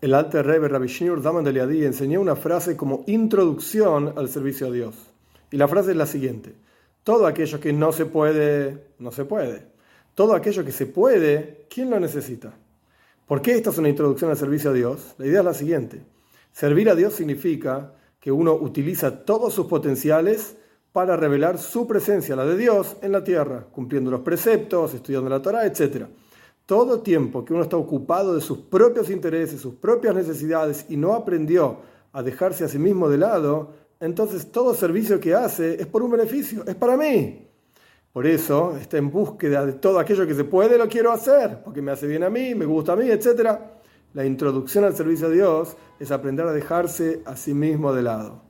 [0.00, 4.68] El Alter Rebbe Rabbi Shneur Daman de Liadi enseñó una frase como introducción al servicio
[4.68, 4.94] a Dios.
[5.50, 6.54] Y la frase es la siguiente:
[7.02, 9.66] Todo aquello que no se puede, no se puede.
[10.14, 12.54] Todo aquello que se puede, ¿quién lo necesita?
[13.26, 15.16] ¿Por qué esta es una introducción al servicio a Dios?
[15.18, 16.00] La idea es la siguiente:
[16.52, 20.56] Servir a Dios significa que uno utiliza todos sus potenciales
[20.92, 25.42] para revelar su presencia, la de Dios, en la tierra, cumpliendo los preceptos, estudiando la
[25.42, 26.06] Torah, etc
[26.68, 31.14] todo tiempo que uno está ocupado de sus propios intereses, sus propias necesidades y no
[31.14, 31.78] aprendió
[32.12, 36.10] a dejarse a sí mismo de lado, entonces todo servicio que hace es por un
[36.10, 37.48] beneficio, es para mí.
[38.12, 41.80] Por eso está en búsqueda de todo aquello que se puede, lo quiero hacer, porque
[41.80, 43.48] me hace bien a mí, me gusta a mí, etc.
[44.12, 48.47] La introducción al servicio a Dios es aprender a dejarse a sí mismo de lado.